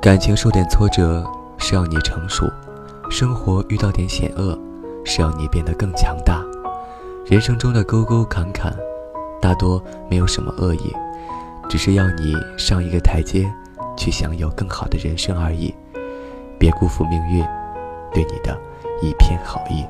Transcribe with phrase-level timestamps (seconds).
[0.00, 1.22] 感情受点挫折
[1.58, 2.50] 是要你成熟
[3.10, 4.58] 生活遇到点险恶
[5.04, 6.42] 是要你变得更强大。
[7.26, 8.74] 人生中的沟沟坎坎
[9.42, 10.92] 大多没有什么恶意
[11.68, 13.52] 只是要你上一个台阶
[13.94, 15.74] 去享有更好的人生而已。
[16.58, 17.44] 别辜负命运
[18.10, 18.58] 对你的
[19.02, 19.84] 一片好意。